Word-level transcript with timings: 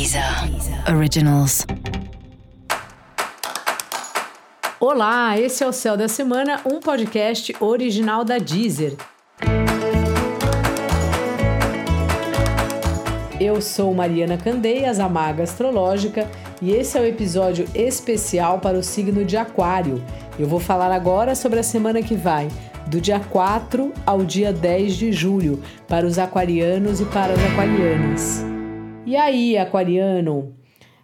Deezer 0.00 0.24
Originals. 0.96 1.66
Olá, 4.80 5.38
esse 5.38 5.62
é 5.62 5.66
o 5.66 5.74
Céu 5.74 5.94
da 5.94 6.08
Semana, 6.08 6.58
um 6.64 6.80
podcast 6.80 7.54
original 7.60 8.24
da 8.24 8.38
Deezer. 8.38 8.96
Eu 13.38 13.60
sou 13.60 13.92
Mariana 13.92 14.38
Candeias, 14.38 14.98
a 14.98 15.06
maga 15.06 15.42
astrológica, 15.42 16.26
e 16.62 16.70
esse 16.70 16.96
é 16.96 17.02
o 17.02 17.04
episódio 17.04 17.68
especial 17.74 18.58
para 18.58 18.78
o 18.78 18.82
signo 18.82 19.22
de 19.22 19.36
Aquário. 19.36 20.02
Eu 20.38 20.48
vou 20.48 20.58
falar 20.58 20.90
agora 20.90 21.34
sobre 21.34 21.60
a 21.60 21.62
semana 21.62 22.00
que 22.00 22.16
vai, 22.16 22.48
do 22.86 23.02
dia 23.02 23.20
4 23.20 23.92
ao 24.06 24.24
dia 24.24 24.50
10 24.50 24.96
de 24.96 25.12
julho, 25.12 25.62
para 25.86 26.06
os 26.06 26.18
aquarianos 26.18 27.02
e 27.02 27.04
para 27.04 27.34
as 27.34 27.44
aquarianas. 27.52 28.49
E 29.06 29.16
aí, 29.16 29.56
aquariano, 29.56 30.54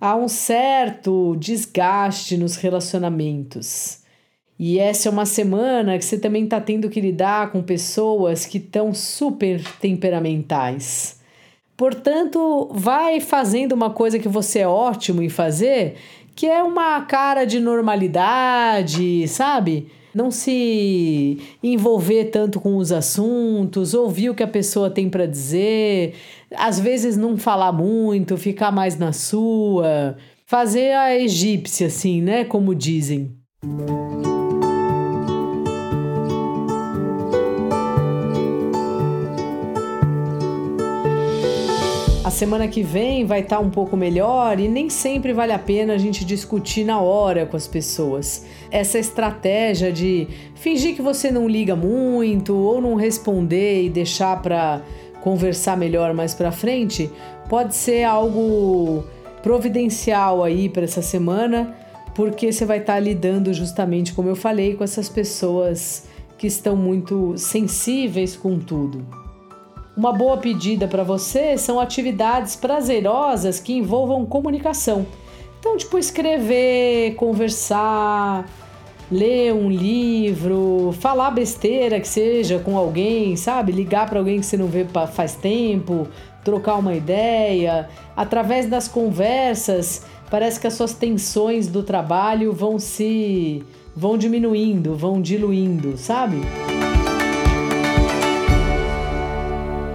há 0.00 0.14
um 0.16 0.28
certo 0.28 1.36
desgaste 1.36 2.36
nos 2.36 2.56
relacionamentos. 2.56 4.00
E 4.58 4.78
essa 4.78 5.08
é 5.08 5.12
uma 5.12 5.26
semana 5.26 5.98
que 5.98 6.04
você 6.04 6.18
também 6.18 6.44
está 6.44 6.60
tendo 6.60 6.88
que 6.88 7.00
lidar 7.00 7.50
com 7.50 7.62
pessoas 7.62 8.46
que 8.46 8.58
estão 8.58 8.94
super 8.94 9.62
temperamentais. 9.80 11.20
Portanto, 11.76 12.68
vai 12.72 13.20
fazendo 13.20 13.72
uma 13.72 13.90
coisa 13.90 14.18
que 14.18 14.28
você 14.28 14.60
é 14.60 14.68
ótimo 14.68 15.22
em 15.22 15.30
fazer, 15.30 15.96
que 16.36 16.46
é 16.46 16.62
uma 16.62 17.00
cara 17.02 17.44
de 17.44 17.58
normalidade, 17.58 19.26
sabe? 19.26 19.90
Não 20.14 20.30
se 20.30 21.38
envolver 21.62 22.26
tanto 22.26 22.60
com 22.60 22.76
os 22.76 22.90
assuntos, 22.90 23.94
ouvir 23.94 24.30
o 24.30 24.34
que 24.34 24.42
a 24.42 24.48
pessoa 24.48 24.90
tem 24.90 25.08
para 25.08 25.26
dizer, 25.26 26.14
às 26.56 26.80
vezes 26.80 27.16
não 27.16 27.36
falar 27.36 27.72
muito, 27.72 28.36
ficar 28.36 28.72
mais 28.72 28.98
na 28.98 29.12
sua, 29.12 30.16
fazer 30.46 30.92
a 30.92 31.16
egípcia, 31.16 31.86
assim, 31.86 32.20
né? 32.20 32.44
Como 32.44 32.74
dizem. 32.74 33.36
A 42.30 42.32
semana 42.32 42.68
que 42.68 42.80
vem 42.80 43.24
vai 43.24 43.40
estar 43.40 43.56
tá 43.56 43.60
um 43.60 43.68
pouco 43.68 43.96
melhor 43.96 44.60
e 44.60 44.68
nem 44.68 44.88
sempre 44.88 45.32
vale 45.32 45.50
a 45.50 45.58
pena 45.58 45.94
a 45.94 45.98
gente 45.98 46.24
discutir 46.24 46.84
na 46.84 47.00
hora 47.00 47.44
com 47.44 47.56
as 47.56 47.66
pessoas. 47.66 48.46
Essa 48.70 49.00
estratégia 49.00 49.90
de 49.90 50.28
fingir 50.54 50.94
que 50.94 51.02
você 51.02 51.32
não 51.32 51.48
liga 51.48 51.74
muito 51.74 52.54
ou 52.54 52.80
não 52.80 52.94
responder 52.94 53.82
e 53.82 53.90
deixar 53.90 54.40
para 54.40 54.80
conversar 55.20 55.76
melhor 55.76 56.14
mais 56.14 56.32
para 56.32 56.52
frente 56.52 57.10
pode 57.48 57.74
ser 57.74 58.04
algo 58.04 59.02
providencial 59.42 60.44
aí 60.44 60.68
para 60.68 60.84
essa 60.84 61.02
semana, 61.02 61.74
porque 62.14 62.52
você 62.52 62.64
vai 62.64 62.78
estar 62.78 62.94
tá 62.94 63.00
lidando 63.00 63.52
justamente 63.52 64.12
como 64.14 64.28
eu 64.28 64.36
falei 64.36 64.76
com 64.76 64.84
essas 64.84 65.08
pessoas 65.08 66.06
que 66.38 66.46
estão 66.46 66.76
muito 66.76 67.36
sensíveis 67.36 68.36
com 68.36 68.56
tudo. 68.56 69.19
Uma 69.96 70.12
boa 70.12 70.36
pedida 70.36 70.86
para 70.86 71.02
você 71.02 71.58
são 71.58 71.80
atividades 71.80 72.56
prazerosas 72.56 73.58
que 73.58 73.72
envolvam 73.72 74.24
comunicação. 74.24 75.06
Então, 75.58 75.76
tipo, 75.76 75.98
escrever, 75.98 77.14
conversar, 77.16 78.46
ler 79.10 79.52
um 79.52 79.68
livro, 79.68 80.94
falar 81.00 81.30
besteira 81.32 82.00
que 82.00 82.08
seja 82.08 82.58
com 82.60 82.78
alguém, 82.78 83.36
sabe? 83.36 83.72
Ligar 83.72 84.08
para 84.08 84.20
alguém 84.20 84.40
que 84.40 84.46
você 84.46 84.56
não 84.56 84.68
vê 84.68 84.86
faz 85.12 85.34
tempo, 85.34 86.06
trocar 86.44 86.76
uma 86.76 86.94
ideia. 86.94 87.88
Através 88.16 88.66
das 88.66 88.86
conversas, 88.86 90.06
parece 90.30 90.60
que 90.60 90.66
as 90.66 90.74
suas 90.74 90.94
tensões 90.94 91.66
do 91.66 91.82
trabalho 91.82 92.52
vão 92.52 92.78
se 92.78 93.62
vão 93.94 94.16
diminuindo, 94.16 94.94
vão 94.94 95.20
diluindo, 95.20 95.98
sabe? 95.98 96.40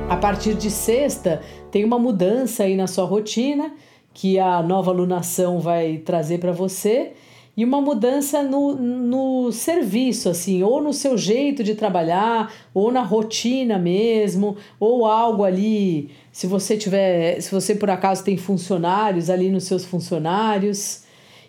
A 0.07 0.16
partir 0.16 0.53
de 0.53 0.69
sexta, 0.69 1.41
tem 1.71 1.83
uma 1.83 1.97
mudança 1.97 2.63
aí 2.63 2.75
na 2.75 2.85
sua 2.85 3.05
rotina 3.05 3.73
que 4.13 4.38
a 4.38 4.61
nova 4.61 4.91
lunação 4.91 5.59
vai 5.59 5.97
trazer 5.97 6.38
para 6.38 6.51
você 6.51 7.13
e 7.57 7.66
uma 7.66 7.81
mudança 7.81 8.43
no, 8.43 8.75
no 8.75 9.51
serviço, 9.51 10.29
assim, 10.29 10.61
ou 10.61 10.79
no 10.79 10.93
seu 10.93 11.17
jeito 11.17 11.63
de 11.63 11.73
trabalhar, 11.73 12.53
ou 12.71 12.91
na 12.91 13.01
rotina 13.01 13.79
mesmo, 13.79 14.57
ou 14.79 15.05
algo 15.07 15.43
ali. 15.43 16.11
Se 16.31 16.45
você 16.45 16.77
tiver, 16.77 17.41
se 17.41 17.49
você 17.49 17.73
por 17.73 17.89
acaso 17.89 18.23
tem 18.23 18.37
funcionários 18.37 19.29
ali 19.29 19.49
nos 19.49 19.63
seus 19.63 19.85
funcionários. 19.85 21.03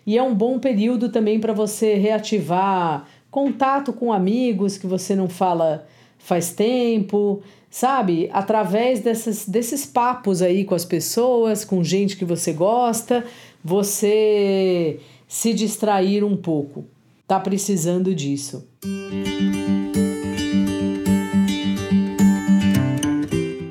E 0.05 0.17
é 0.17 0.23
um 0.23 0.33
bom 0.33 0.57
período 0.57 1.09
também 1.09 1.39
para 1.39 1.53
você 1.53 1.93
reativar 1.95 3.05
contato 3.29 3.93
com 3.93 4.11
amigos 4.11 4.77
que 4.77 4.87
você 4.87 5.15
não 5.15 5.29
fala 5.29 5.85
faz 6.17 6.51
tempo, 6.51 7.41
sabe? 7.69 8.29
Através 8.33 8.99
desses, 8.99 9.47
desses 9.47 9.85
papos 9.85 10.41
aí 10.41 10.65
com 10.65 10.75
as 10.75 10.85
pessoas, 10.85 11.63
com 11.63 11.83
gente 11.83 12.17
que 12.17 12.25
você 12.25 12.51
gosta, 12.51 13.25
você 13.63 14.99
se 15.27 15.53
distrair 15.53 16.23
um 16.23 16.35
pouco. 16.35 16.85
Tá 17.27 17.39
precisando 17.39 18.15
disso. 18.15 18.65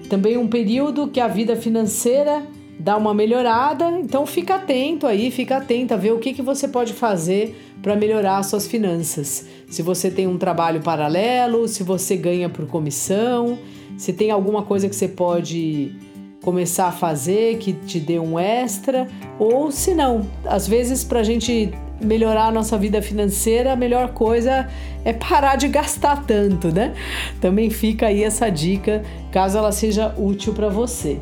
Também 0.09 0.37
um 0.37 0.47
período 0.47 1.09
que 1.09 1.21
a 1.21 1.29
vida 1.29 1.57
financeira 1.57 2.47
dá 2.79 2.97
uma 2.97 3.13
melhorada, 3.13 3.91
então 3.99 4.25
fica 4.25 4.55
atento 4.55 5.07
aí, 5.07 5.31
fica 5.31 5.57
atento 5.57 5.95
a 5.95 5.97
ver 5.97 6.13
o 6.13 6.19
que, 6.19 6.33
que 6.33 6.43
você 6.43 6.69
pode 6.69 6.93
fazer 6.93 7.76
para 7.87 7.95
melhorar 7.95 8.39
as 8.39 8.49
suas 8.49 8.67
finanças. 8.67 9.47
Se 9.71 9.81
você 9.81 10.11
tem 10.11 10.27
um 10.27 10.37
trabalho 10.37 10.81
paralelo, 10.81 11.69
se 11.69 11.85
você 11.85 12.17
ganha 12.17 12.49
por 12.49 12.67
comissão, 12.67 13.61
se 13.97 14.13
tem 14.13 14.33
alguma 14.33 14.65
coisa 14.65 14.89
que 14.89 14.97
você 14.97 15.07
pode 15.07 15.95
começar 16.43 16.89
a 16.89 16.91
fazer 16.91 17.59
que 17.59 17.73
te 17.73 18.01
dê 18.01 18.19
um 18.19 18.41
extra, 18.41 19.07
ou 19.39 19.71
se 19.71 19.95
não, 19.95 20.27
às 20.45 20.67
vezes 20.67 21.05
para 21.05 21.21
a 21.21 21.23
gente 21.23 21.71
melhorar 22.03 22.47
a 22.47 22.51
nossa 22.51 22.77
vida 22.77 23.01
financeira, 23.01 23.75
a 23.75 23.77
melhor 23.77 24.09
coisa 24.09 24.69
é 25.05 25.13
parar 25.13 25.55
de 25.55 25.69
gastar 25.69 26.27
tanto, 26.27 26.73
né? 26.73 26.93
Também 27.41 27.71
fica 27.71 28.09
aí 28.09 28.25
essa 28.25 28.51
dica, 28.51 29.05
caso 29.31 29.59
ela 29.59 29.71
seja 29.71 30.13
útil 30.19 30.53
para 30.53 30.69
você. 30.69 31.21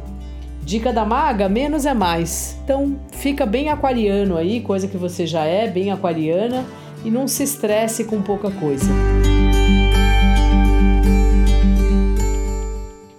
Dica 0.65 0.93
da 0.93 1.05
maga: 1.05 1.49
menos 1.49 1.85
é 1.85 1.93
mais. 1.93 2.57
Então 2.65 2.99
fica 3.13 3.45
bem 3.45 3.69
aquariano 3.69 4.37
aí, 4.37 4.61
coisa 4.61 4.89
que 4.89 4.97
você 4.97 5.27
já 5.27 5.45
é, 5.45 5.69
bem 5.69 5.91
aquariana, 5.91 6.65
e 7.05 7.11
não 7.11 7.29
se 7.29 7.43
estresse 7.43 8.05
com 8.05 8.23
pouca 8.23 8.51
coisa. 8.51 8.89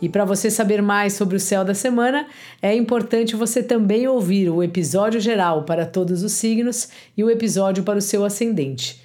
E 0.02 0.10
para 0.10 0.26
você 0.26 0.52
saber 0.52 0.82
mais 0.82 1.14
sobre 1.14 1.36
o 1.36 1.40
céu 1.40 1.64
da 1.64 1.74
semana, 1.74 2.28
é 2.62 2.76
importante 2.76 3.36
você 3.36 3.64
também 3.64 4.08
ouvir 4.08 4.50
o 4.50 4.62
episódio 4.62 5.20
geral 5.20 5.64
para 5.64 5.86
todos 5.86 6.22
os 6.22 6.32
signos 6.34 6.90
e 7.18 7.24
o 7.24 7.30
episódio 7.30 7.84
para 7.84 7.98
o 7.98 8.02
seu 8.02 8.24
ascendente. 8.24 9.05